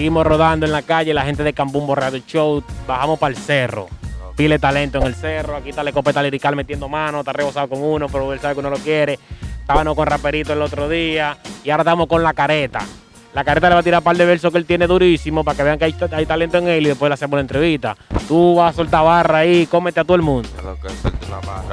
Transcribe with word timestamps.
Seguimos 0.00 0.26
rodando 0.26 0.64
en 0.64 0.72
la 0.72 0.80
calle, 0.80 1.12
la 1.12 1.24
gente 1.24 1.42
de 1.42 1.52
Cambumbo 1.52 1.94
Radio 1.94 2.22
Show. 2.26 2.64
Bajamos 2.88 3.18
para 3.18 3.34
el 3.34 3.36
cerro. 3.38 3.86
Pile 4.34 4.58
talento 4.58 4.96
en 4.96 5.06
el 5.06 5.14
cerro. 5.14 5.56
Aquí 5.56 5.68
está 5.68 5.82
la 5.82 5.90
escopeta 5.90 6.22
lirical 6.22 6.56
metiendo 6.56 6.88
mano. 6.88 7.18
Está 7.18 7.34
rebosado 7.34 7.68
con 7.68 7.82
uno, 7.82 8.06
pero 8.08 8.32
él 8.32 8.40
sabe 8.40 8.54
que 8.54 8.60
uno 8.60 8.70
lo 8.70 8.78
quiere. 8.78 9.18
Estábamos 9.60 9.94
con 9.94 10.06
Raperito 10.06 10.54
el 10.54 10.62
otro 10.62 10.88
día. 10.88 11.36
Y 11.62 11.68
ahora 11.68 11.82
estamos 11.82 12.06
con 12.06 12.22
la 12.22 12.32
careta. 12.32 12.80
La 13.34 13.44
careta 13.44 13.68
le 13.68 13.74
va 13.74 13.80
a 13.80 13.82
tirar 13.82 14.00
un 14.00 14.04
par 14.04 14.16
de 14.16 14.24
versos 14.24 14.50
que 14.50 14.56
él 14.56 14.64
tiene 14.64 14.86
durísimo 14.86 15.44
para 15.44 15.54
que 15.58 15.64
vean 15.64 15.78
que 15.78 15.84
hay, 15.84 15.94
hay 16.12 16.24
talento 16.24 16.56
en 16.56 16.68
él 16.68 16.86
y 16.86 16.88
después 16.88 17.10
le 17.10 17.14
hacemos 17.14 17.36
la 17.36 17.42
entrevista. 17.42 17.94
Tú 18.26 18.54
vas 18.54 18.72
a 18.72 18.76
soltar 18.76 19.04
barra 19.04 19.40
ahí, 19.40 19.66
cómete 19.66 20.00
a 20.00 20.04
todo 20.04 20.14
el 20.14 20.22
mundo. 20.22 20.48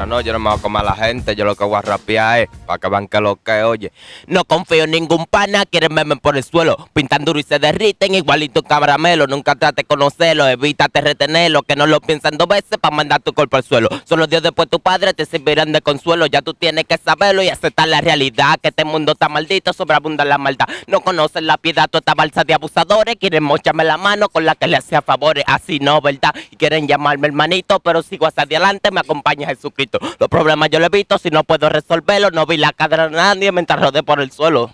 No, 0.07 0.21
yo 0.21 0.31
no 0.34 0.39
me 0.39 0.49
voy 0.49 0.59
a 0.59 0.61
comer 0.61 0.81
a 0.84 0.85
la 0.85 0.95
gente, 0.95 1.35
yo 1.35 1.43
lo 1.43 1.55
que 1.55 1.63
voy 1.63 1.75
a 1.75 1.81
rapear 1.81 2.41
es 2.41 2.49
para 2.65 2.77
que 2.77 2.88
vean 2.88 3.07
que 3.07 3.20
lo 3.20 3.35
que 3.35 3.63
oye. 3.63 3.91
No 4.27 4.45
confío 4.45 4.84
en 4.84 4.91
ningún 4.91 5.25
pana, 5.25 5.65
quieren 5.65 5.93
verme 5.95 6.15
por 6.17 6.38
el 6.38 6.43
suelo, 6.43 6.88
pintan 6.93 7.25
duro 7.25 7.39
y 7.39 7.43
se 7.43 7.59
derriten, 7.59 8.13
igualito 8.15 8.62
un 8.62 8.67
caramelo, 8.67 9.27
nunca 9.27 9.55
trate 9.55 9.81
de 9.81 9.84
conocerlo, 9.85 10.48
evítate 10.48 11.01
retenerlo, 11.01 11.63
que 11.63 11.75
no 11.75 11.88
lo 11.88 11.99
piensan 11.99 12.38
dos 12.38 12.48
veces 12.48 12.77
para 12.79 12.95
mandar 12.95 13.21
tu 13.21 13.34
cuerpo 13.34 13.57
al 13.57 13.63
suelo. 13.63 13.89
Solo 14.05 14.27
Dios 14.27 14.43
después 14.43 14.70
tu 14.70 14.79
padre 14.79 15.13
te 15.13 15.25
servirán 15.25 15.71
de 15.71 15.81
consuelo, 15.81 16.26
ya 16.27 16.41
tú 16.41 16.53
tienes 16.53 16.85
que 16.85 16.98
saberlo 16.98 17.41
y 17.43 17.49
aceptar 17.49 17.87
la 17.87 18.01
realidad, 18.01 18.57
que 18.62 18.70
este 18.70 18.85
mundo 18.85 19.13
está 19.13 19.27
maldito, 19.29 19.73
sobreabunda 19.73 20.23
la 20.23 20.37
maldad. 20.37 20.67
No 20.87 21.01
conocen 21.01 21.48
la 21.48 21.57
piedad, 21.57 21.87
toda 21.89 21.99
esta 21.99 22.13
balsa 22.13 22.43
de 22.43 22.53
abusadores, 22.53 23.15
quieren 23.20 23.43
mocharme 23.43 23.84
la 23.84 23.98
mano 23.98 24.29
con 24.29 24.45
la 24.45 24.55
que 24.55 24.67
le 24.67 24.77
hacía 24.77 25.01
favores, 25.01 25.43
así 25.48 25.79
no, 25.79 25.99
¿verdad? 26.01 26.34
Y 26.51 26.55
quieren 26.55 26.87
llamarme 26.87 27.27
hermanito, 27.27 27.79
pero 27.79 28.04
sigo 28.04 28.27
hacia 28.27 28.43
adelante, 28.43 28.91
me 28.91 28.99
acompaña 28.99 29.46
Jesucristo. 29.48 29.99
Los 30.20 30.29
problemas 30.29 30.70
yo 30.70 30.79
lo 30.79 30.85
he 30.85 30.90
visto, 30.90 31.17
si 31.17 31.29
no 31.29 31.43
puedo 31.43 31.70
resolverlos, 31.70 32.34
no 32.34 32.45
vi 32.45 32.57
la 32.57 32.73
cadera 32.73 33.09
de 33.09 33.15
nadie 33.15 33.51
mientras 33.51 33.79
rodé 33.79 34.04
por 34.04 34.20
el 34.20 34.31
suelo. 34.31 34.73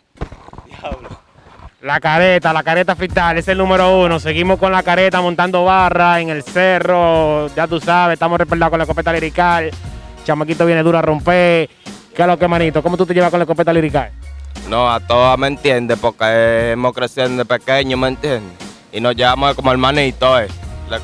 La 1.81 1.99
careta, 1.99 2.53
la 2.53 2.63
careta 2.63 2.95
frital, 2.95 3.38
es 3.38 3.47
el 3.49 3.57
número 3.57 3.99
uno. 3.99 4.17
Seguimos 4.17 4.57
con 4.57 4.71
la 4.71 4.83
careta 4.83 5.19
montando 5.19 5.65
barra 5.65 6.21
en 6.21 6.30
el 6.30 6.41
cerro. 6.41 7.47
Ya 7.55 7.67
tú 7.67 7.81
sabes, 7.81 8.13
estamos 8.13 8.38
respaldados 8.38 8.69
con 8.69 8.80
la 8.80 8.83
escopeta 8.85 9.11
lirical. 9.11 9.69
Chamaquito 10.23 10.65
viene 10.65 10.81
duro 10.81 10.97
a 10.97 11.02
romper. 11.02 11.69
¿Qué 12.15 12.21
es 12.21 12.27
lo 12.27 12.37
que, 12.37 12.47
manito? 12.47 12.81
¿Cómo 12.81 12.95
tú 12.95 13.05
te 13.05 13.13
llevas 13.13 13.31
con 13.31 13.39
la 13.39 13.43
escopeta 13.43 13.73
lirical? 13.73 14.11
No, 14.69 14.89
a 14.89 15.02
todas 15.02 15.37
me 15.37 15.47
entiende, 15.47 15.97
porque 15.97 16.71
hemos 16.71 16.93
crecido 16.93 17.27
de 17.27 17.43
pequeño, 17.43 17.97
¿me 17.97 18.08
entiendes? 18.08 18.53
Y 18.93 19.02
nos 19.02 19.13
llevamos 19.15 19.53
como 19.53 19.71
hermanitos, 19.71 20.41
¿eh? 20.41 20.47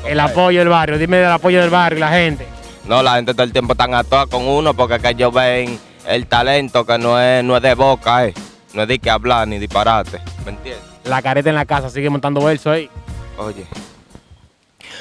El 0.06 0.20
apoyo 0.20 0.60
del 0.60 0.68
barrio. 0.68 0.96
Dime 0.96 1.18
del 1.18 1.30
apoyo 1.30 1.60
del 1.60 1.68
barrio 1.68 1.98
y 1.98 2.00
la 2.00 2.10
gente. 2.10 2.46
No, 2.90 3.04
la 3.04 3.14
gente 3.14 3.34
todo 3.34 3.44
el 3.44 3.52
tiempo 3.52 3.74
están 3.74 3.94
a 3.94 4.02
todas 4.02 4.26
con 4.26 4.48
uno 4.48 4.74
porque 4.74 4.98
que 4.98 5.10
ellos 5.10 5.32
ven 5.32 5.78
el 6.08 6.26
talento 6.26 6.84
que 6.84 6.98
no 6.98 7.20
es, 7.20 7.44
no 7.44 7.56
es 7.56 7.62
de 7.62 7.74
boca, 7.74 8.26
¿eh? 8.26 8.34
No 8.74 8.82
es 8.82 8.88
de 8.88 8.98
que 8.98 9.08
hablar 9.08 9.46
ni 9.46 9.60
disparate, 9.60 10.20
¿me 10.44 10.50
entiendes? 10.50 10.82
La 11.04 11.22
careta 11.22 11.50
en 11.50 11.54
la 11.54 11.66
casa 11.66 11.88
sigue 11.88 12.10
montando 12.10 12.42
versos 12.42 12.72
ahí. 12.72 12.90
Oye. 13.38 13.64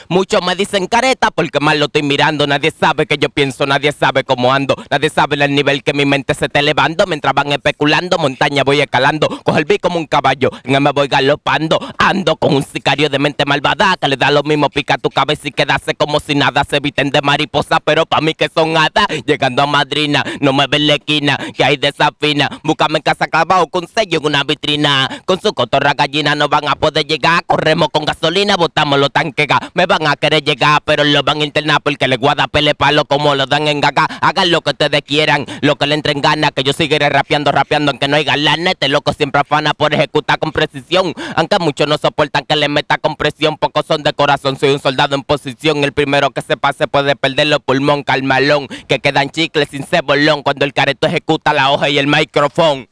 Muchos 0.07 0.41
me 0.43 0.55
dicen 0.55 0.87
careta 0.87 1.31
porque 1.31 1.59
mal 1.59 1.79
lo 1.79 1.85
estoy 1.85 2.03
mirando. 2.03 2.47
Nadie 2.47 2.71
sabe 2.71 3.05
que 3.05 3.17
yo 3.17 3.29
pienso, 3.29 3.65
nadie 3.65 3.91
sabe 3.91 4.23
cómo 4.23 4.53
ando. 4.53 4.75
Nadie 4.89 5.09
sabe 5.09 5.35
el 5.43 5.53
nivel 5.53 5.83
que 5.83 5.93
mi 5.93 6.05
mente 6.05 6.33
se 6.33 6.45
está 6.45 6.59
elevando. 6.59 7.05
Mientras 7.05 7.33
van 7.33 7.51
especulando, 7.51 8.17
montaña 8.17 8.63
voy 8.63 8.81
escalando. 8.81 9.27
Coge 9.43 9.59
el 9.59 9.65
beat 9.65 9.81
como 9.81 9.97
un 9.97 10.05
caballo, 10.05 10.49
en 10.63 10.81
me 10.81 10.91
voy 10.91 11.07
galopando. 11.07 11.79
Ando 11.97 12.37
con 12.37 12.55
un 12.55 12.63
sicario 12.63 13.09
de 13.09 13.19
mente 13.19 13.45
malvada 13.45 13.97
que 13.99 14.07
le 14.07 14.17
da 14.17 14.31
lo 14.31 14.43
mismo, 14.43 14.69
pica 14.69 14.97
tu 14.97 15.09
cabeza 15.09 15.47
y 15.47 15.51
quedarse 15.51 15.93
como 15.95 16.19
si 16.19 16.35
nada. 16.35 16.63
Se 16.63 16.77
eviten 16.77 17.09
de 17.09 17.21
mariposa, 17.21 17.79
pero 17.79 18.05
pa' 18.05 18.21
mí 18.21 18.33
que 18.33 18.49
son 18.53 18.77
hadas. 18.77 19.07
Llegando 19.25 19.63
a 19.63 19.67
madrina, 19.67 20.23
no 20.39 20.53
me 20.53 20.67
ven 20.67 20.87
la 20.87 20.95
esquina, 20.95 21.37
que 21.55 21.63
hay 21.63 21.77
desafina. 21.77 22.49
Búscame 22.63 22.99
en 22.99 23.03
casa 23.03 23.27
clavado 23.27 23.67
con 23.67 23.87
sello 23.87 24.19
en 24.19 24.25
una 24.25 24.43
vitrina. 24.43 25.23
Con 25.25 25.41
su 25.41 25.53
cotorra 25.53 25.93
gallina 25.93 26.35
no 26.35 26.47
van 26.47 26.67
a 26.67 26.75
poder 26.75 27.05
llegar. 27.05 27.43
Corremos 27.45 27.89
con 27.91 28.05
gasolina, 28.05 28.55
botamos 28.55 28.99
los 28.99 29.11
tanques 29.11 29.47
van 29.89 30.07
a 30.07 30.15
querer 30.15 30.43
llegar, 30.43 30.81
pero 30.85 31.03
lo 31.03 31.23
van 31.23 31.41
a 31.41 31.43
internar 31.43 31.81
porque 31.81 32.07
le 32.07 32.15
guarda 32.15 32.47
pele 32.47 32.75
palo 32.75 33.05
como 33.05 33.33
lo 33.33 33.47
dan 33.47 33.67
en 33.67 33.81
gaga. 33.81 34.05
Hagan 34.21 34.51
lo 34.51 34.61
que 34.61 34.69
ustedes 34.69 35.01
quieran, 35.01 35.45
lo 35.61 35.75
que 35.75 35.87
le 35.87 35.95
entren 35.95 36.21
ganas, 36.21 36.51
que 36.51 36.63
yo 36.63 36.73
seguiré 36.73 37.09
rapeando, 37.09 37.51
rapeando, 37.51 37.91
aunque 37.91 38.07
no 38.07 38.15
haya 38.15 38.37
lana. 38.37 38.71
Este 38.71 38.87
loco 38.87 39.11
siempre 39.13 39.41
afana 39.41 39.73
por 39.73 39.93
ejecutar 39.93 40.37
con 40.37 40.51
precisión. 40.51 41.13
Aunque 41.35 41.57
muchos 41.59 41.87
no 41.87 41.97
soportan 41.97 42.45
que 42.45 42.55
le 42.55 42.69
meta 42.69 42.99
con 42.99 43.15
presión, 43.15 43.57
pocos 43.57 43.85
son 43.87 44.03
de 44.03 44.13
corazón. 44.13 44.57
Soy 44.57 44.69
un 44.69 44.79
soldado 44.79 45.15
en 45.15 45.23
posición, 45.23 45.83
el 45.83 45.91
primero 45.91 46.29
que 46.29 46.41
se 46.41 46.55
pase 46.55 46.87
puede 46.87 47.15
perder 47.15 47.47
los 47.47 47.59
pulmón, 47.59 48.03
calmalón, 48.03 48.67
que 48.87 48.99
quedan 48.99 49.31
chicles 49.31 49.69
sin 49.71 49.83
cebolón 49.83 50.43
cuando 50.43 50.65
el 50.65 50.73
careto 50.73 51.07
ejecuta 51.07 51.51
la 51.51 51.71
hoja 51.71 51.89
y 51.89 51.97
el 51.97 52.05
micrófono. 52.05 52.85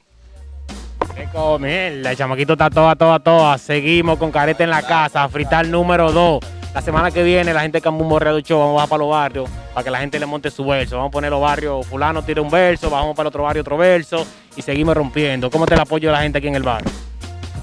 Qué 1.15 1.25
comer. 1.31 2.05
El 2.07 2.17
chamaquito 2.17 2.53
está 2.53 2.71
toda, 2.71 2.95
toda, 2.95 3.19
toda. 3.19 3.57
Seguimos 3.59 4.17
con 4.17 4.31
careta 4.31 4.63
en 4.63 4.71
la 4.71 4.81
casa. 4.81 5.29
Frital 5.29 5.69
número 5.69 6.11
2. 6.11 6.56
La 6.77 6.83
semana 6.83 7.09
que 7.09 7.23
viene, 7.23 7.55
la 7.55 7.61
gente 7.61 7.79
de 7.79 7.81
Cambumbo 7.81 8.19
Radio 8.19 8.39
Show, 8.39 8.59
vamos 8.59 8.73
a 8.73 8.75
bajar 8.75 8.89
para 8.89 8.99
los 8.99 9.09
barrios 9.09 9.49
para 9.73 9.83
que 9.83 9.89
la 9.89 9.97
gente 9.97 10.19
le 10.19 10.27
monte 10.27 10.51
su 10.51 10.63
verso. 10.63 10.95
Vamos 10.95 11.09
a 11.09 11.11
poner 11.11 11.31
los 11.31 11.41
barrios, 11.41 11.87
fulano 11.87 12.21
tira 12.21 12.39
un 12.39 12.51
verso, 12.51 12.91
bajamos 12.91 13.15
para 13.15 13.23
el 13.23 13.27
otro 13.29 13.41
barrio 13.41 13.61
otro 13.61 13.77
verso 13.77 14.27
y 14.55 14.61
seguimos 14.61 14.95
rompiendo. 14.95 15.49
¿Cómo 15.49 15.65
te 15.65 15.73
el 15.73 15.79
apoyo 15.79 16.09
de 16.09 16.13
la 16.13 16.21
gente 16.21 16.37
aquí 16.37 16.47
en 16.47 16.53
el 16.53 16.61
barrio? 16.61 16.91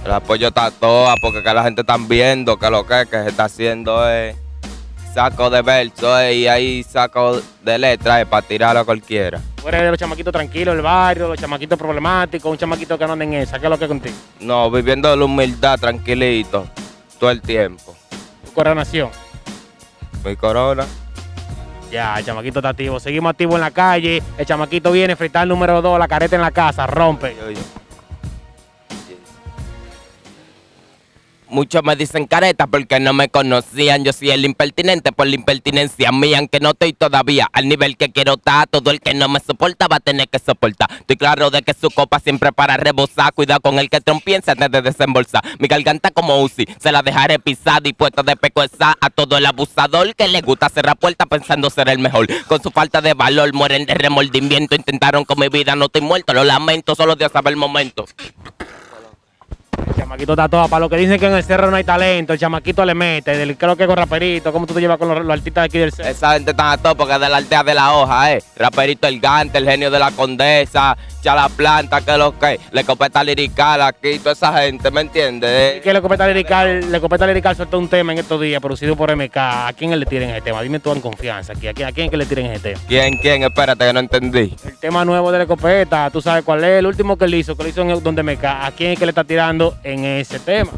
El 0.05 0.11
apoyo 0.11 0.49
está 0.49 0.73
toda 0.73 1.15
porque 1.19 1.45
que 1.45 1.55
la 1.55 1.63
gente 1.63 1.83
está 1.83 1.97
viendo 1.97 2.57
que 2.57 2.69
lo 2.69 2.85
que, 2.85 3.07
que 3.09 3.23
se 3.23 3.29
está 3.29 3.45
haciendo 3.45 4.11
es 4.11 4.35
saco 5.15 5.49
de 5.49 5.63
verso 5.63 6.19
eh, 6.19 6.35
y 6.35 6.49
ahí 6.49 6.83
saco 6.83 7.41
de 7.63 7.79
letra 7.79 8.21
eh, 8.21 8.27
para 8.27 8.45
tirarlo 8.45 8.81
a 8.81 8.85
cualquiera. 8.85 9.41
Tú 9.63 9.69
eres 9.69 9.83
de 9.83 9.91
los 9.91 9.99
chamaquitos 10.01 10.33
tranquilos 10.33 10.75
del 10.75 10.83
barrio, 10.83 11.29
los 11.29 11.39
chamaquitos 11.39 11.79
problemáticos, 11.79 12.51
un 12.51 12.59
chamaquito 12.59 12.99
que 12.99 13.07
no 13.07 13.13
anda 13.13 13.25
en 13.25 13.35
esa. 13.35 13.61
¿Qué 13.61 13.67
es 13.67 13.71
lo 13.71 13.79
que 13.79 13.87
contigo? 13.87 14.17
No, 14.41 14.69
viviendo 14.73 15.15
la 15.15 15.25
humildad 15.25 15.79
tranquilito 15.79 16.67
todo 17.21 17.31
el 17.31 17.41
tiempo. 17.41 17.94
Coronación. 18.55 19.11
Mi 20.25 20.37
corona. 20.37 20.87
Ya, 21.91 22.19
el 22.19 22.25
chamaquito 22.25 22.59
está 22.61 22.71
activo. 22.71 22.99
Seguimos 22.99 23.31
activos 23.31 23.55
en 23.57 23.61
la 23.61 23.71
calle. 23.71 24.23
El 24.39 24.47
chamaquito 24.47 24.91
viene, 24.91 25.17
frital 25.17 25.49
número 25.49 25.83
2, 25.83 25.99
la 25.99 26.09
careta 26.09 26.35
en 26.37 26.43
la 26.43 26.51
casa, 26.51 26.87
rompe. 26.87 27.37
Oye. 27.47 27.61
Muchos 31.55 31.85
me 31.85 31.95
dicen 31.95 32.27
careta 32.27 32.67
porque 32.67 32.99
no 32.99 33.13
me 33.13 33.29
conocían. 33.29 34.03
Yo 34.03 34.13
soy 34.13 34.31
el 34.31 34.45
impertinente 34.45 35.13
por 35.13 35.29
la 35.29 35.37
impertinencia 35.37 36.11
mía, 36.11 36.39
aunque 36.39 36.59
no 36.59 36.71
estoy 36.71 36.93
todavía 36.95 37.49
al 37.53 37.69
nivel 37.69 37.97
que 37.97 38.11
quiero 38.11 38.35
estar. 38.35 38.67
Todo 38.67 38.91
el 38.91 39.01
que 39.01 39.15
no 39.15 39.29
me 39.29 39.39
soporta 39.39 39.87
va 39.87 39.99
a 39.99 40.01
tener 40.01 40.29
que 40.29 40.41
soportar. 40.41 40.89
Estoy 40.91 41.17
claro 41.17 41.51
de 41.51 41.63
que 41.63 41.73
su 41.73 41.93
copa 41.93 42.19
siempre 42.19 42.51
para 42.51 42.77
rebosar. 42.77 43.33
Cuidado 43.35 43.61
con 43.61 43.79
el 43.79 43.89
que 43.89 44.01
trompiense 44.01 44.51
antes 44.51 44.69
de 44.69 44.83
desembolsar. 44.83 45.45
Mi 45.61 45.69
garganta 45.69 46.11
como 46.11 46.43
Uzi, 46.43 46.67
se 46.81 46.91
la 46.91 47.03
dejaré 47.03 47.39
pisada 47.39 47.89
y 47.89 47.93
puesta 47.93 48.25
de 48.25 48.35
pecoesa 48.35 48.97
a 49.01 49.09
todo 49.11 49.37
el 49.37 49.47
abusador 49.47 50.13
que 50.17 50.27
le 50.27 50.41
gusta 50.41 50.69
cerrar 50.69 50.97
puertas 50.97 51.29
pensando 51.29 51.71
ser 51.71 51.89
el 51.89 52.01
mejor. 52.01 52.27
Con 52.49 52.61
su 52.61 52.73
falta 52.73 53.01
de 53.01 53.15
valor 53.15 53.53
mueren 53.53 53.87
de 53.87 53.95
remordimiento. 53.95 54.75
Intentaron 54.75 55.25
con 55.25 55.39
mi 55.39 55.49
vida, 55.49 55.77
no 55.77 55.85
estoy 55.85 56.03
muerto, 56.03 56.35
lo 56.35 56.43
lamento, 56.43 56.97
solo 56.97 57.15
Dios 57.15 57.31
sabe 57.31 57.51
el 57.51 57.57
momento. 57.57 58.07
El 59.87 59.95
chamaquito 59.95 60.33
está 60.33 60.49
todo. 60.49 60.69
Para 60.69 60.81
los 60.81 60.91
que 60.91 60.97
dicen 60.97 61.19
que 61.19 61.27
en 61.27 61.35
el 61.35 61.45
cerro 61.45 61.71
no 61.71 61.77
hay 61.77 61.85
talento, 61.85 62.33
el 62.33 62.39
chamaquito 62.39 62.85
le 62.85 62.95
mete. 62.95 63.37
Del, 63.37 63.57
¿Qué 63.57 63.65
es 63.65 63.69
lo 63.69 63.77
que 63.77 63.85
es 63.85 63.89
con 63.89 63.97
raperito? 63.97 64.53
¿Cómo 64.53 64.67
tú 64.67 64.75
te 64.75 64.81
llevas 64.81 64.99
con 64.99 65.09
los, 65.09 65.25
los 65.25 65.33
artistas 65.33 65.63
de 65.63 65.67
aquí 65.67 65.79
del 65.79 65.93
cerro? 65.93 66.09
Esa 66.09 66.33
gente 66.35 66.51
está 66.53 66.73
a 66.73 66.77
todo 66.79 66.95
porque 66.97 67.15
es 67.15 67.21
de 67.21 67.29
la 67.29 67.37
aldea 67.37 67.63
de 67.63 67.75
la 67.75 67.95
hoja, 67.95 68.33
eh. 68.33 68.43
Raperito 68.57 69.09
el 69.09 69.21
Gante, 69.21 69.59
el 69.59 69.69
genio 69.69 69.91
de 69.91 69.99
la 69.99 70.11
condesa, 70.11 70.97
la 71.33 71.49
planta, 71.49 72.03
que 72.03 72.19
lo 72.19 72.39
que, 72.39 72.61
la 72.73 72.81
escopeta 72.83 73.25
lirical 73.25 73.81
aquí, 73.81 74.19
toda 74.19 74.33
esa 74.33 74.53
gente, 74.61 74.91
¿me 74.91 75.01
entiendes? 75.01 75.51
Eh, 75.51 75.81
que 75.83 75.93
la 75.93 76.01
escopeta 76.01 76.27
lirical, 76.27 76.91
la 76.91 76.99
escopeta 76.99 77.27
lirical 77.27 77.57
soltó 77.57 77.79
un 77.79 77.89
tema 77.89 78.13
en 78.13 78.19
estos 78.19 78.41
días 78.41 78.61
producido 78.61 78.95
por 78.97 79.15
MK. 79.15 79.37
¿A 79.37 79.73
quién 79.77 79.99
le 79.99 80.05
tiren 80.05 80.31
ese 80.31 80.43
tema? 80.43 80.61
Dime 80.61 80.81
tú 80.81 80.93
en 80.93 81.01
confianza 81.01 81.53
aquí. 81.55 81.69
¿A 81.69 81.73
quién, 81.73 81.89
a 81.89 81.93
quién 81.93 82.07
es 82.07 82.11
que 82.11 82.17
le 82.17 82.27
tiren 82.27 82.47
ese 82.47 82.61
tema? 82.61 82.81
¿Quién, 82.87 83.17
quién? 83.19 83.43
Espérate 83.43 83.87
que 83.87 83.93
no 83.93 84.01
entendí. 84.01 84.55
El 84.65 84.77
tema 84.79 85.05
nuevo 85.05 85.31
de 85.31 85.39
la 85.39 85.45
escopeta, 85.45 86.11
tú 86.11 86.21
sabes 86.21 86.45
cuál 86.45 86.63
es, 86.65 86.81
el 86.81 86.87
último 86.87 87.17
que 87.17 87.27
le 87.27 87.39
hizo, 87.39 87.57
que 87.57 87.63
lo 87.63 87.69
hizo 87.69 87.83
en 87.83 88.03
donde 88.03 88.23
MK. 88.23 88.45
¿A 88.45 88.73
quién 88.77 88.93
es 88.93 88.99
que 88.99 89.07
le 89.07 89.11
está 89.11 89.25
tirando 89.25 89.64
en 89.83 90.05
ese 90.05 90.39
tema? 90.39 90.73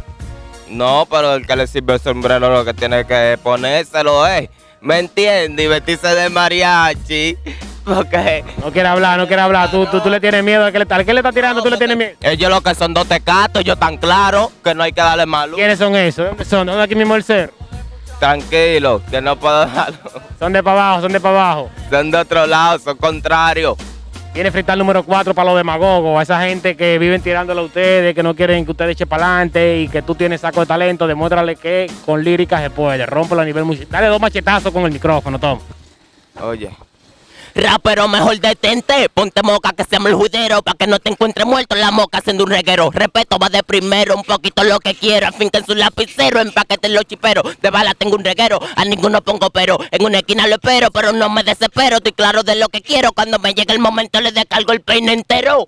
No, 0.69 1.06
pero 1.11 1.35
el 1.35 1.47
que 1.47 1.56
le 1.56 1.67
sirve 1.67 1.94
el 1.94 2.00
sombrero 2.00 2.50
lo 2.50 2.65
que 2.65 2.75
tiene 2.75 3.06
que 3.06 3.38
ponérselo 3.43 4.27
es, 4.27 4.49
¿me 4.81 4.99
entiendes? 4.99 5.65
Y 5.65 5.69
vestirse 5.69 6.09
de 6.09 6.29
mariachi, 6.29 7.37
porque 7.85 8.44
No 8.62 8.73
quiere 8.73 8.88
hablar, 8.88 9.19
no 9.19 9.27
quiere 9.27 9.43
hablar. 9.43 9.71
Tú, 9.71 9.87
tú, 9.87 10.00
tú 10.00 10.11
le 10.11 10.21
tienes 10.21 10.43
miedo. 10.43 10.65
¿A 10.65 10.73
qué 10.73 10.79
le, 10.81 10.87
al 10.88 11.05
que 11.05 11.15
le 11.15 11.21
está 11.21 11.33
tirando? 11.33 11.62
¿Tú 11.62 11.71
le 11.71 11.77
tienes 11.77 11.97
miedo? 11.97 12.12
ellos 12.21 12.50
lo 12.50 12.61
que 12.61 12.75
son 12.75 12.93
dos 12.93 13.06
tecatos, 13.06 13.62
ellos 13.62 13.79
tan 13.79 13.97
claros 13.97 14.50
que 14.65 14.75
no 14.75 14.83
hay 14.83 14.93
que 14.93 15.00
darle 15.00 15.27
malo. 15.27 15.56
¿Quiénes 15.56 15.79
son 15.79 15.94
esos? 15.94 16.25
¿De 16.25 16.29
¿Dónde 16.31 16.44
son? 16.44 16.67
¿Dónde 16.67 16.82
aquí 16.82 16.94
mismo 16.97 17.15
el 17.15 17.23
cerro? 17.23 17.53
Tranquilo, 18.19 19.03
que 19.11 19.21
no 19.21 19.37
puedo 19.39 19.67
darlo. 19.67 19.99
Son 20.39 20.53
de 20.53 20.62
para 20.62 20.89
abajo, 20.89 21.03
son 21.03 21.12
de 21.12 21.21
para 21.21 21.35
abajo. 21.35 21.71
Son 21.91 22.11
de 22.11 22.19
otro 22.19 22.47
lado, 22.47 22.79
son 22.79 22.97
contrarios. 22.97 23.77
Tiene 24.37 24.50
frital 24.50 24.79
número 24.79 25.03
4 25.03 25.33
para 25.33 25.49
los 25.49 25.56
demagogos, 25.56 26.21
a 26.21 26.23
esa 26.23 26.47
gente 26.47 26.77
que 26.77 26.99
viven 26.99 27.23
tirándole 27.23 27.59
a 27.59 27.65
ustedes, 27.65 28.15
que 28.15 28.23
no 28.23 28.37
quieren 28.37 28.67
que 28.67 28.73
ustedes 28.73 28.91
echen 28.91 29.09
para 29.09 29.25
adelante 29.25 29.81
y 29.81 29.88
que 29.88 30.03
tú 30.03 30.15
tienes 30.15 30.43
saco 30.43 30.61
de 30.61 30.67
talento, 30.67 31.06
demuéstrale 31.06 31.56
que 31.56 31.91
con 32.05 32.23
lírica 32.23 32.61
se 32.61 32.69
puede. 32.69 33.06
Rómpelo 33.06 33.41
a 33.41 33.47
nivel 33.47 33.65
musical. 33.65 33.93
Dale 33.93 34.09
dos 34.09 34.21
machetazos 34.21 34.71
con 34.71 34.85
el 34.85 34.93
micrófono, 34.93 35.38
Tom. 35.38 35.59
Oye. 36.43 36.69
Rapero 37.56 38.06
mejor 38.06 38.38
detente, 38.38 39.08
ponte 39.08 39.43
moca 39.43 39.73
que 39.73 39.82
seamos 39.85 40.11
el 40.11 40.14
juidero, 40.14 40.61
pa' 40.61 40.75
que 40.75 40.87
no 40.87 40.99
te 40.99 41.08
encuentres 41.08 41.47
muerto 41.47 41.75
en 41.75 41.81
la 41.81 41.91
moca 41.91 42.19
haciendo 42.19 42.44
un 42.44 42.50
reguero. 42.50 42.91
Respeto 42.91 43.38
va 43.38 43.49
de 43.49 43.62
primero, 43.62 44.14
un 44.14 44.25
poquito 44.25 44.62
lo 44.62 44.79
que 44.79 44.94
quiero, 44.94 45.26
al 45.26 45.32
fin 45.32 45.49
que 45.49 45.61
en 45.61 45.64
su 45.64 45.75
lapicero, 45.75 46.41
empaqueten 46.41 46.93
los 46.93 47.06
chiperos. 47.06 47.58
De 47.62 47.70
bala 47.70 47.94
tengo 47.94 48.17
un 48.17 48.25
reguero, 48.25 48.61
a 48.76 48.85
ninguno 48.85 49.23
pongo 49.23 49.49
pero, 49.49 49.79
en 49.91 50.05
una 50.05 50.19
esquina 50.19 50.47
lo 50.47 50.56
espero, 50.56 50.91
pero 50.91 51.14
no 51.14 51.31
me 51.31 51.44
desespero, 51.44 51.97
estoy 51.97 52.12
claro 52.12 52.43
de 52.43 52.56
lo 52.56 52.69
que 52.69 52.82
quiero, 52.82 53.12
cuando 53.12 53.38
me 53.38 53.55
llegue 53.55 53.73
el 53.73 53.81
momento 53.81 54.20
le 54.20 54.32
descargo 54.32 54.73
el 54.73 54.82
peine 54.82 55.14
entero. 55.14 55.64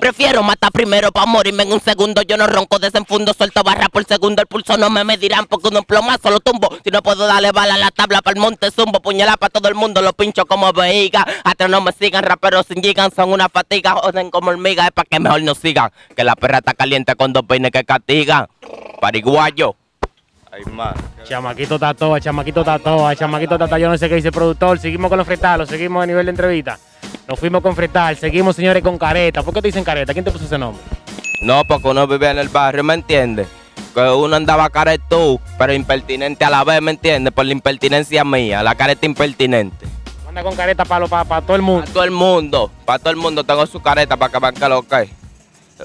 Prefiero 0.00 0.42
matar 0.42 0.72
primero 0.72 1.12
pa' 1.12 1.26
morirme 1.26 1.62
en 1.62 1.72
un 1.74 1.80
segundo. 1.80 2.22
Yo 2.22 2.36
no 2.36 2.46
ronco, 2.46 2.78
desenfundo, 2.78 3.34
suelto 3.34 3.62
barra 3.62 3.88
por 3.88 4.04
segundo. 4.04 4.42
El 4.42 4.48
pulso 4.48 4.76
no 4.76 4.90
me 4.90 5.04
medirán 5.04 5.46
porque 5.46 5.68
un 5.68 5.84
plomazo 5.84 6.30
lo 6.30 6.40
tumbo. 6.40 6.76
Si 6.82 6.90
no 6.90 7.02
puedo 7.02 7.26
darle 7.26 7.52
bala 7.52 7.74
a 7.74 7.78
la 7.78 7.90
tabla 7.90 8.20
para 8.20 8.34
el 8.34 8.40
monte 8.40 8.70
zumbo, 8.72 9.00
puñalada 9.00 9.36
para 9.36 9.50
todo 9.50 9.68
el 9.68 9.76
mundo, 9.76 10.02
lo 10.02 10.12
pincho 10.12 10.46
como 10.46 10.72
Hasta 11.44 11.68
no 11.68 11.80
me 11.80 11.92
sigan, 11.92 12.22
raperos 12.22 12.66
sin 12.66 12.82
gigan, 12.82 13.10
son 13.10 13.32
una 13.32 13.48
fatiga, 13.48 13.92
joden 13.92 14.30
como 14.30 14.50
hormiga, 14.50 14.84
es 14.84 14.92
pa' 14.92 15.04
que 15.04 15.18
mejor 15.18 15.42
no 15.42 15.54
sigan. 15.54 15.90
Que 16.14 16.24
la 16.24 16.36
perra 16.36 16.58
está 16.58 16.74
caliente 16.74 17.14
con 17.16 17.32
dos 17.32 17.44
peines 17.44 17.70
que 17.70 17.84
castigan. 17.84 18.46
Pariguayo. 19.00 19.74
Hay 20.52 20.64
más. 20.70 20.94
Chamaquito 21.24 21.78
Tatoa, 21.78 22.20
chamaquito 22.20 22.62
Tatoa, 22.62 23.16
chamaquito 23.16 23.58
Tatoa, 23.58 23.78
yo 23.78 23.88
no 23.88 23.96
sé 23.96 24.08
qué 24.08 24.16
dice 24.16 24.28
el 24.28 24.34
productor. 24.34 24.78
Seguimos 24.78 25.08
con 25.08 25.18
los 25.18 25.26
fretalos, 25.26 25.68
seguimos 25.68 26.02
a 26.02 26.06
nivel 26.06 26.26
de 26.26 26.30
entrevista. 26.30 26.78
Nos 27.26 27.38
fuimos 27.38 27.62
con 27.62 27.74
fretal, 27.74 28.16
seguimos 28.16 28.56
señores 28.56 28.82
con 28.82 28.98
careta. 28.98 29.42
¿Por 29.42 29.54
qué 29.54 29.62
te 29.62 29.68
dicen 29.68 29.84
careta? 29.84 30.12
¿Quién 30.12 30.24
te 30.24 30.30
puso 30.30 30.44
ese 30.44 30.58
nombre? 30.58 30.82
No, 31.40 31.64
porque 31.64 31.88
uno 31.88 32.06
vive 32.06 32.30
en 32.30 32.38
el 32.38 32.48
barrio, 32.48 32.84
¿me 32.84 32.94
entiendes? 32.94 33.48
Que 33.94 34.00
uno 34.00 34.36
andaba 34.36 34.68
caretú, 34.70 35.40
pero 35.58 35.72
impertinente 35.72 36.44
a 36.44 36.50
la 36.50 36.64
vez, 36.64 36.80
¿me 36.82 36.92
entiendes? 36.92 37.32
Por 37.32 37.46
la 37.46 37.52
impertinencia 37.52 38.24
mía, 38.24 38.62
la 38.62 38.74
careta 38.74 39.06
impertinente. 39.06 39.86
Anda 40.32 40.44
con 40.44 40.56
careta 40.56 40.86
para 40.86 41.06
para 41.06 41.42
todo 41.42 41.56
el 41.56 41.60
mundo. 41.60 41.82
Para 41.82 41.92
todo 41.92 42.04
el 42.04 42.10
mundo, 42.10 42.70
para 42.86 42.98
todo 42.98 43.10
el 43.10 43.16
mundo 43.16 43.44
tengo 43.44 43.66
su 43.66 43.82
careta 43.82 44.16
para 44.16 44.32
que 44.50 44.58
que 44.58 44.66
lo 44.66 44.82
que. 44.82 45.21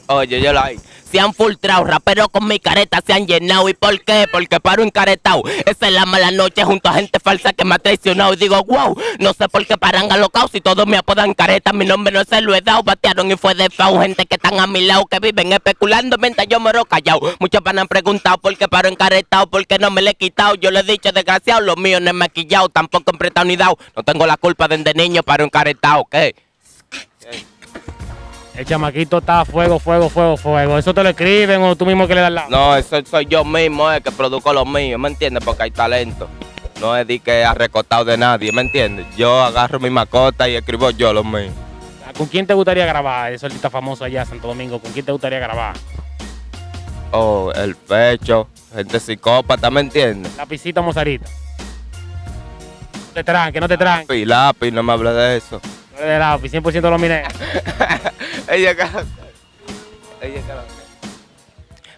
Oye, 0.08 0.42
yo 0.42 0.54
la 0.54 0.72
se 1.12 1.22
han 1.22 1.34
filtrado, 1.34 1.86
raperos 1.86 2.28
con 2.30 2.48
mi 2.48 2.60
careta 2.60 3.02
se 3.06 3.14
han 3.14 3.26
llenado. 3.28 3.70
¿Y 3.70 3.74
por 3.74 4.04
qué? 4.04 4.28
Porque 4.30 4.60
paro 4.60 4.84
encaretado. 4.84 5.44
Esa 5.66 5.88
es 5.88 5.94
la 5.94 6.06
mala 6.06 6.32
noche 6.32 6.64
junto 6.66 6.90
a 6.90 6.94
gente 6.94 7.20
falsa 7.20 7.54
que 7.54 7.64
me 7.64 7.76
ha 7.76 7.80
traicionado. 7.80 8.34
Y 8.34 8.38
digo, 8.38 8.62
wow, 8.64 8.98
no 9.20 9.34
sé 9.34 9.48
por 9.48 9.66
qué 9.66 9.78
paran 9.78 10.12
alocados 10.12 10.52
si 10.52 10.60
todos 10.60 10.86
me 10.86 10.98
apodan 10.98 11.34
careta. 11.34 11.72
Mi 11.72 11.86
nombre 11.86 12.14
no 12.14 12.24
se 12.26 12.42
lo 12.42 12.54
he 12.54 12.62
dado. 12.62 12.84
Batearon 12.84 13.32
y 13.32 13.38
fue 13.38 13.56
de 13.56 13.70
fao. 13.70 14.02
Gente 14.02 14.26
que 14.26 14.36
están 14.36 14.60
a 14.60 14.68
mi 14.68 14.82
lado, 14.82 15.06
que 15.06 15.20
viven 15.20 15.54
especulando 15.54 16.18
mientras 16.18 16.48
yo 16.48 16.60
moro 16.60 16.84
callado. 16.84 17.22
Muchos 17.40 17.62
van 17.64 17.80
han 17.80 17.88
preguntado 17.88 18.38
por 18.38 18.58
qué 18.58 18.68
paro 18.68 18.90
encaretado, 18.90 19.48
por 19.48 19.66
qué 19.66 19.80
no 19.80 19.90
me 19.92 20.02
le 20.02 20.12
he 20.12 20.16
quitado. 20.16 20.56
Yo 20.56 20.72
le 20.72 20.82
he 20.82 20.84
dicho, 20.84 21.12
desgraciado, 21.12 21.62
lo 21.62 21.76
mío 21.78 22.00
no 22.00 22.10
he 22.10 22.14
maquillado, 22.14 22.68
tampoco 22.68 23.12
he 23.14 23.18
prestado 23.18 23.46
ni 23.46 23.56
dado. 23.56 23.78
No 23.96 24.04
tengo 24.04 24.28
la 24.28 24.36
culpa 24.36 24.68
desde 24.68 24.94
niño 24.94 25.24
paro 25.24 25.46
encaretado, 25.46 26.06
¿qué? 26.12 26.36
El 28.58 28.66
chamaquito 28.66 29.20
está 29.20 29.46
fuego, 29.46 29.78
fuego, 29.78 30.10
fuego, 30.10 30.36
fuego. 30.36 30.80
¿Eso 30.80 30.92
te 30.92 31.04
lo 31.04 31.10
escriben 31.10 31.62
o 31.62 31.76
tú 31.76 31.86
mismo 31.86 32.08
que 32.08 32.16
le 32.16 32.22
das 32.22 32.32
la? 32.32 32.50
No, 32.50 32.76
eso 32.76 32.98
soy 33.06 33.28
yo 33.28 33.46
mismo, 33.46 33.92
es 33.92 34.02
que 34.02 34.12
produzco 34.12 34.52
lo 34.52 34.66
mío, 34.66 34.98
¿me 34.98 35.10
entiendes? 35.10 35.44
Porque 35.46 35.62
hay 35.62 35.72
talento. 35.72 36.28
No 36.82 36.98
es 36.98 37.06
de 37.06 37.20
que 37.20 37.46
ha 37.46 37.54
recortado 37.54 38.04
de 38.04 38.18
nadie, 38.18 38.52
¿me 38.52 38.62
entiendes? 38.62 39.06
Yo 39.16 39.44
agarro 39.44 39.80
mi 39.80 39.92
mascota 39.92 40.50
y 40.50 40.56
escribo 40.56 40.90
yo 40.90 41.14
lo 41.14 41.24
mío. 41.24 41.52
¿Con 42.18 42.26
quién 42.26 42.48
te 42.48 42.56
gustaría 42.56 42.88
grabar? 42.88 43.32
Ese 43.32 43.46
artista 43.46 43.70
famoso 43.70 44.04
allá 44.04 44.24
en 44.24 44.28
Santo 44.28 44.48
Domingo. 44.48 44.80
¿Con 44.80 44.92
quién 44.92 45.06
te 45.06 45.12
gustaría 45.12 45.38
grabar? 45.38 45.76
Oh, 47.12 47.52
el 47.54 47.76
pecho, 47.76 48.48
gente 48.74 49.00
psicópata, 49.00 49.70
¿me 49.70 49.82
entiendes? 49.82 50.36
La 50.36 50.48
pisita 50.48 50.82
mozarita. 50.82 51.30
No 52.94 53.14
te 53.14 53.24
tranque, 53.24 53.60
no 53.60 53.68
te 53.68 53.78
tranque. 53.78 54.26
Lápiz, 54.26 54.26
lápiz, 54.26 54.72
no 54.72 54.82
me 54.82 54.94
hables 54.94 55.14
de 55.14 55.38
eso. 55.38 55.62
No 55.94 56.06
de 56.06 56.18
lápiz, 56.18 56.52
100% 56.52 56.82
lo 56.90 56.98
miré. 56.98 57.24
Ella 58.48 58.76
cara. 58.76 59.06
Ella 60.22 60.42
cara. 60.48 60.77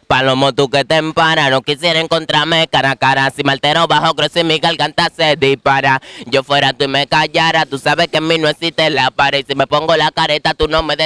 Palomo, 0.09 0.53
tú 0.53 0.71
que 0.71 0.85
te 0.85 0.95
empara, 0.95 1.51
no 1.51 1.61
quisiera 1.61 1.99
encontrarme 1.99 2.67
cara 2.67 2.89
a 2.89 2.95
cara. 2.95 3.29
Si 3.29 3.43
me 3.43 3.51
altero 3.51 3.85
bajo 3.85 4.15
y 4.33 4.43
mi 4.43 4.57
garganta 4.57 5.07
se 5.15 5.35
dispara. 5.35 6.01
Yo 6.25 6.41
fuera 6.41 6.73
tú 6.73 6.85
y 6.85 6.87
me 6.87 7.05
callara, 7.05 7.67
tú 7.67 7.77
sabes 7.77 8.07
que 8.07 8.17
en 8.17 8.27
mí 8.27 8.39
no 8.39 8.47
existe 8.47 8.89
la 8.89 9.11
pared. 9.11 9.45
Si 9.47 9.53
me 9.53 9.67
pongo 9.67 9.95
la 9.95 10.09
careta, 10.09 10.55
tú 10.55 10.67
no 10.67 10.81
me 10.81 10.97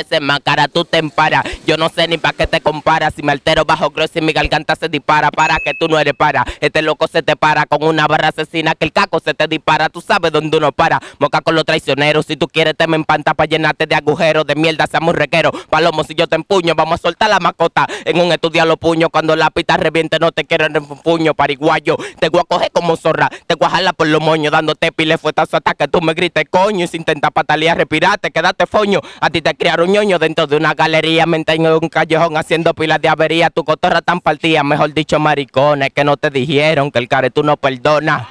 cara, 0.41 0.69
tú 0.69 0.85
te 0.85 0.99
emparas. 0.99 1.43
Yo 1.67 1.75
no 1.75 1.89
sé 1.89 2.07
ni 2.07 2.17
para 2.17 2.37
qué 2.37 2.47
te 2.47 2.61
comparas. 2.61 3.13
Si 3.13 3.23
me 3.23 3.33
altero 3.33 3.65
bajo 3.65 3.91
y 4.15 4.21
mi 4.21 4.31
garganta 4.31 4.77
se 4.77 4.87
dispara, 4.87 5.31
para 5.31 5.57
que 5.57 5.73
tú 5.73 5.89
no 5.89 5.99
eres 5.99 6.13
para. 6.13 6.45
Este 6.61 6.81
loco 6.81 7.09
se 7.09 7.21
te 7.23 7.35
para 7.35 7.65
con 7.65 7.83
una 7.83 8.07
barra 8.07 8.29
asesina 8.29 8.73
que 8.73 8.85
el 8.85 8.93
caco 8.93 9.19
se 9.19 9.33
te 9.33 9.49
dispara. 9.49 9.89
Tú 9.89 9.99
sabes 9.99 10.31
dónde 10.31 10.55
uno 10.55 10.71
para. 10.71 11.01
Moca 11.19 11.41
con 11.41 11.55
los 11.55 11.65
traicioneros. 11.65 12.25
Si 12.25 12.37
tú 12.37 12.47
quieres, 12.47 12.73
te 12.77 12.87
me 12.87 12.95
empanta 12.95 13.33
para 13.33 13.49
llenarte 13.49 13.85
de 13.85 13.95
agujeros, 13.95 14.47
de 14.47 14.55
mierda, 14.55 14.87
seamos 14.87 15.13
requeros. 15.13 15.51
Palomo, 15.69 16.05
si 16.05 16.15
yo 16.15 16.27
te 16.27 16.37
empuño, 16.37 16.73
vamos 16.73 17.01
a 17.01 17.03
soltar 17.03 17.29
la 17.29 17.41
mascota. 17.41 17.85
En 18.05 18.21
un 18.21 18.31
estudio 18.31 18.63
lo 18.65 18.77
cuando 19.09 19.35
la 19.35 19.49
pita 19.49 19.77
reviente, 19.77 20.19
no 20.19 20.31
te 20.31 20.45
quiero 20.45 20.65
en 20.65 20.73
puño, 20.73 21.33
pariguayo. 21.33 21.97
Te 22.19 22.29
voy 22.29 22.41
a 22.41 22.43
coger 22.43 22.71
como 22.71 22.95
zorra, 22.95 23.29
te 23.47 23.55
voy 23.55 23.67
a 23.67 23.71
jalar 23.71 23.95
por 23.95 24.07
los 24.07 24.21
moños, 24.21 24.51
dándote 24.51 24.91
pile 24.91 25.17
fuetazo 25.17 25.57
hasta 25.57 25.73
que 25.73 25.87
tú 25.87 26.01
me 26.01 26.13
grites 26.13 26.45
coño. 26.49 26.85
Y 26.85 26.87
si 26.87 26.97
intentas 26.97 27.31
patalear, 27.31 27.77
respirate, 27.77 28.31
quédate 28.31 28.65
foño. 28.65 29.01
A 29.19 29.29
ti 29.29 29.41
te 29.41 29.53
criaron 29.55 29.91
ñoño 29.91 30.19
dentro 30.19 30.47
de 30.47 30.57
una 30.57 30.73
galería, 30.73 31.25
me 31.25 31.43
en 31.45 31.65
un 31.65 31.89
callejón 31.89 32.37
haciendo 32.37 32.73
pilas 32.73 33.01
de 33.01 33.09
avería. 33.09 33.49
Tu 33.49 33.63
cotorra 33.63 34.01
tan 34.01 34.21
partida, 34.21 34.63
mejor 34.63 34.93
dicho, 34.93 35.19
maricones, 35.19 35.91
que 35.93 36.03
no 36.03 36.17
te 36.17 36.29
dijeron 36.29 36.91
que 36.91 36.99
el 36.99 37.07
care 37.07 37.29
tú 37.29 37.43
no 37.43 37.57
perdonas. 37.57 38.23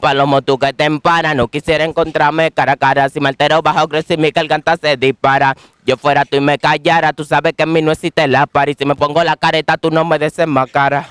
Palomo, 0.00 0.42
tú 0.42 0.58
que 0.58 0.72
te 0.72 0.84
empara, 0.84 1.34
no 1.34 1.48
quisiera 1.48 1.84
encontrarme 1.84 2.50
cara 2.50 2.72
a 2.72 2.76
cara. 2.76 3.08
Si 3.08 3.20
me 3.20 3.28
altero 3.28 3.62
bajo 3.62 3.88
y 4.08 4.16
mi 4.16 4.30
garganta 4.30 4.76
se 4.76 4.96
dispara. 4.96 5.56
Yo 5.86 5.96
fuera 5.96 6.24
tú 6.24 6.36
y 6.36 6.40
me 6.40 6.58
callara, 6.58 7.12
tú 7.12 7.24
sabes 7.24 7.54
que 7.56 7.62
en 7.62 7.72
mí 7.72 7.82
no 7.82 7.92
existe 7.92 8.26
la 8.26 8.46
par. 8.46 8.68
Y 8.68 8.74
si 8.74 8.84
me 8.84 8.94
pongo 8.94 9.22
la 9.24 9.36
careta, 9.36 9.76
tú 9.76 9.90
no 9.90 10.04
me 10.04 10.18
des 10.18 10.34
más 10.46 10.70
cara. 10.70 11.08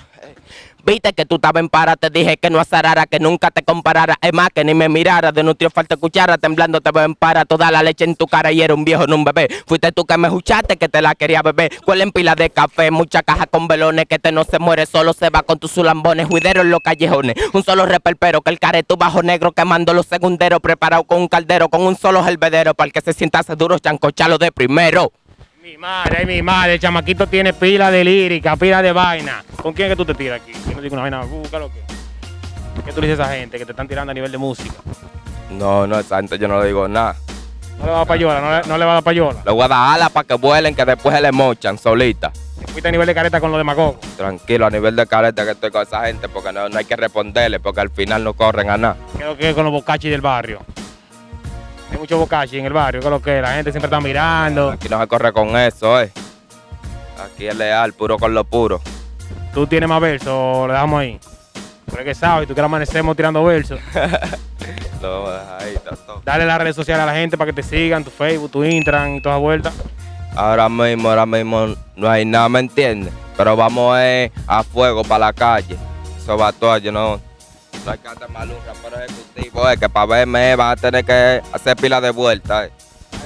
Viste 0.85 1.13
que 1.13 1.25
tú 1.25 1.35
estabas 1.35 1.61
en 1.61 1.69
para, 1.69 1.95
te 1.95 2.09
dije 2.09 2.35
que 2.35 2.49
no 2.49 2.59
azarara, 2.59 3.05
que 3.05 3.17
nunca 3.17 3.51
te 3.51 3.63
comparara. 3.63 4.17
Es 4.21 4.33
más, 4.33 4.49
que 4.53 4.65
ni 4.65 4.73
me 4.73 4.89
mirara, 4.89 5.31
de 5.31 5.41
nutrio 5.41 5.69
falta 5.69 5.95
cuchara, 5.95 6.37
temblando 6.37 6.81
te 6.81 6.91
veo 6.91 7.05
en 7.05 7.15
para, 7.15 7.45
toda 7.45 7.71
la 7.71 7.81
leche 7.81 8.03
en 8.03 8.15
tu 8.17 8.27
cara 8.27 8.51
y 8.51 8.61
era 8.61 8.73
un 8.73 8.83
viejo, 8.83 9.07
no 9.07 9.15
un 9.15 9.23
bebé. 9.23 9.47
Fuiste 9.65 9.93
tú 9.93 10.03
que 10.03 10.17
me 10.17 10.27
escuchaste, 10.27 10.75
que 10.75 10.89
te 10.89 11.01
la 11.01 11.15
quería 11.15 11.41
beber. 11.41 11.71
Cuál 11.85 12.01
en 12.01 12.11
pila 12.11 12.35
de 12.35 12.49
café, 12.49 12.91
mucha 12.91 13.23
caja 13.23 13.45
con 13.45 13.69
velones, 13.69 14.07
que 14.09 14.19
te 14.19 14.33
no 14.33 14.43
se 14.43 14.59
muere, 14.59 14.85
solo 14.85 15.13
se 15.13 15.29
va 15.29 15.43
con 15.43 15.57
tus 15.57 15.71
sulambones, 15.71 16.27
juidero 16.27 16.61
en 16.61 16.69
los 16.69 16.81
callejones. 16.81 17.35
Un 17.53 17.63
solo 17.63 17.85
reperpero, 17.85 18.41
que 18.41 18.51
el 18.51 18.59
careto 18.59 18.97
bajo 18.97 19.23
negro 19.23 19.53
quemando 19.53 19.93
los 19.93 20.07
segunderos, 20.07 20.59
preparado 20.59 21.05
con 21.05 21.21
un 21.21 21.27
caldero, 21.29 21.69
con 21.69 21.83
un 21.83 21.95
solo 21.95 22.27
helvedero, 22.27 22.73
para 22.73 22.87
el 22.87 22.91
que 22.91 22.99
se 22.99 23.13
sientase 23.13 23.55
duro, 23.55 23.79
chancochalo 23.79 24.37
de 24.37 24.51
primero. 24.51 25.13
Mi 25.63 25.77
madre, 25.77 26.25
mi 26.25 26.41
madre, 26.41 26.73
el 26.73 26.79
chamaquito 26.81 27.25
tiene 27.25 27.53
pila 27.53 27.89
de 27.89 28.03
lírica, 28.03 28.57
pila 28.57 28.81
de 28.81 28.91
vaina. 28.91 29.45
¿Con 29.61 29.73
quién 29.73 29.87
es 29.87 29.93
que 29.93 29.95
tú 29.95 30.03
te 30.03 30.13
tiras 30.13 30.41
aquí? 30.41 30.51
Yo 30.67 30.75
no 30.75 30.81
digo 30.81 30.93
una 30.93 31.03
vaina, 31.03 31.21
búscalo 31.23 31.71
que. 31.71 31.79
¿Qué 32.83 32.91
tú 32.91 32.99
le 32.99 33.07
dices 33.07 33.21
a 33.21 33.31
esa 33.31 33.39
gente 33.39 33.57
que 33.57 33.65
te 33.65 33.71
están 33.71 33.87
tirando 33.87 34.11
a 34.11 34.13
nivel 34.13 34.29
de 34.29 34.37
música? 34.37 34.75
No, 35.51 35.87
no, 35.87 35.97
esa 35.97 36.17
gente 36.17 36.37
yo 36.37 36.49
no 36.49 36.59
le 36.59 36.67
digo 36.67 36.85
nada. 36.89 37.15
No 37.79 37.85
le 37.85 37.91
va 37.91 37.95
a 37.95 37.99
dar 37.99 38.07
payola, 38.07 38.41
no 38.41 38.51
le, 38.51 38.67
no 38.67 38.77
le 38.77 38.83
va 38.83 38.91
a 38.91 38.93
dar 38.95 39.03
payola. 39.03 39.41
Le 39.45 39.51
voy 39.53 39.63
a 39.63 39.67
dar 39.69 39.95
alas 39.95 40.09
para 40.09 40.27
que 40.27 40.33
vuelen, 40.33 40.75
que 40.75 40.83
después 40.83 41.15
se 41.15 41.21
le 41.21 41.31
mochan 41.31 41.77
solita. 41.77 42.33
fuiste 42.67 42.89
a 42.89 42.91
nivel 42.91 43.07
de 43.07 43.15
careta 43.15 43.39
con 43.39 43.49
lo 43.49 43.57
de 43.57 43.63
Macoco? 43.63 44.01
Tranquilo, 44.17 44.65
a 44.65 44.69
nivel 44.69 44.97
de 44.97 45.07
careta 45.07 45.45
que 45.45 45.51
estoy 45.51 45.71
con 45.71 45.83
esa 45.83 46.05
gente, 46.05 46.27
porque 46.27 46.51
no, 46.51 46.67
no 46.67 46.77
hay 46.77 46.83
que 46.83 46.97
responderle, 46.97 47.61
porque 47.61 47.79
al 47.79 47.89
final 47.89 48.21
no 48.21 48.33
corren 48.33 48.69
a 48.69 48.75
nada. 48.75 48.97
¿Qué 49.15 49.23
es 49.23 49.29
lo 49.29 49.37
que 49.37 49.49
es 49.51 49.55
con 49.55 49.63
los 49.63 49.71
bocachis 49.71 50.11
del 50.11 50.19
barrio? 50.19 50.59
Mucho 52.03 52.17
bocachi 52.17 52.59
en 52.59 52.65
el 52.65 52.73
barrio, 52.73 52.99
que 52.99 53.09
lo 53.09 53.21
que 53.21 53.41
la 53.41 53.53
gente 53.53 53.71
siempre 53.71 53.87
está 53.87 54.01
mirando. 54.01 54.71
Aquí 54.71 54.89
no 54.89 54.99
se 54.99 55.07
corre 55.07 55.31
con 55.31 55.55
eso, 55.55 56.01
eh. 56.01 56.11
Aquí 57.17 57.47
es 57.47 57.55
leal, 57.55 57.93
puro 57.93 58.17
con 58.17 58.33
lo 58.33 58.43
puro. 58.43 58.81
¿Tú 59.53 59.65
tienes 59.67 59.87
más 59.87 60.01
versos 60.01 60.67
le 60.67 60.73
dejamos 60.73 60.99
ahí? 60.99 61.17
Pero 61.89 62.03
que 62.03 62.13
sabes, 62.13 62.45
tú 62.45 62.53
quieres 62.53 62.65
amanecemos 62.65 63.15
tirando 63.15 63.41
versos. 63.45 63.79
lo 65.01 65.29
ahí, 65.29 65.77
Dale 66.25 66.45
las 66.45 66.57
redes 66.57 66.75
sociales 66.75 67.03
a 67.03 67.05
la 67.05 67.13
gente 67.13 67.37
para 67.37 67.53
que 67.53 67.61
te 67.61 67.63
sigan, 67.63 68.03
tu 68.03 68.09
Facebook, 68.09 68.51
tu 68.51 68.65
Instagram 68.65 69.15
y 69.15 69.21
toda 69.21 69.37
vuelta. 69.37 69.71
Ahora 70.35 70.67
mismo, 70.67 71.07
ahora 71.07 71.25
mismo 71.25 71.73
no 71.95 72.09
hay 72.09 72.25
nada, 72.25 72.49
¿me 72.49 72.59
entiendes? 72.59 73.13
Pero 73.37 73.55
vamos 73.55 73.97
eh, 74.01 74.29
a 74.45 74.61
fuego 74.61 75.03
para 75.03 75.27
la 75.27 75.31
calle. 75.31 75.77
Eso 76.17 76.37
va 76.37 76.51
todo, 76.51 76.77
yo 76.79 76.91
no 76.91 77.11
no 77.11 77.21
hay 77.87 77.97
que 77.97 78.07
hacer 78.07 78.29
mal 78.29 78.49
un 78.49 78.57
rapero 78.65 79.03
ejecutivo, 79.03 79.69
es 79.69 79.79
que 79.79 79.89
para 79.89 80.05
verme 80.05 80.55
van 80.55 80.71
a 80.71 80.75
tener 80.75 81.03
que 81.03 81.41
hacer 81.51 81.75
pila 81.75 81.99
de 82.01 82.11
vuelta. 82.11 82.65
Eh. 82.65 82.71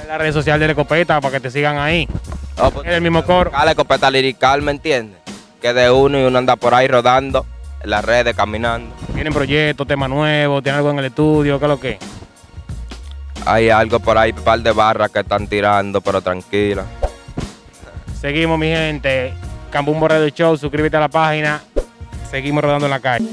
La 0.06 0.18
red 0.18 0.32
social 0.32 0.58
de 0.58 0.66
la 0.66 0.72
escopeta 0.72 1.20
para 1.20 1.32
que 1.32 1.40
te 1.40 1.50
sigan 1.50 1.78
ahí. 1.78 2.08
No, 2.56 2.70
pues, 2.70 2.86
es 2.86 2.94
el 2.94 3.02
mismo 3.02 3.24
coro. 3.24 3.50
La 3.52 3.70
escopeta 3.70 4.10
lirical, 4.10 4.62
¿me 4.62 4.72
entiendes? 4.72 5.20
Que 5.60 5.72
de 5.72 5.90
uno 5.90 6.18
y 6.18 6.24
uno 6.24 6.38
anda 6.38 6.56
por 6.56 6.74
ahí 6.74 6.88
rodando 6.88 7.46
en 7.82 7.90
las 7.90 8.04
redes, 8.04 8.34
caminando. 8.34 8.94
¿Tienen 9.14 9.32
proyectos, 9.32 9.86
temas 9.86 10.08
nuevos? 10.08 10.62
¿Tienen 10.62 10.78
algo 10.78 10.90
en 10.90 10.98
el 10.98 11.04
estudio? 11.06 11.58
¿Qué 11.58 11.64
es 11.64 11.68
lo 11.68 11.80
que? 11.80 11.98
Hay 13.46 13.70
algo 13.70 14.00
por 14.00 14.18
ahí, 14.18 14.32
un 14.36 14.42
par 14.42 14.60
de 14.60 14.72
barras 14.72 15.10
que 15.10 15.20
están 15.20 15.46
tirando, 15.46 16.00
pero 16.00 16.20
tranquila. 16.20 16.84
Seguimos, 18.20 18.58
mi 18.58 18.68
gente. 18.68 19.34
Cambumbo 19.70 20.08
Radio 20.08 20.28
Show, 20.28 20.56
suscríbete 20.56 20.96
a 20.96 21.00
la 21.00 21.08
página. 21.08 21.62
Seguimos 22.30 22.64
rodando 22.64 22.86
en 22.86 22.90
la 22.90 23.00
calle. 23.00 23.28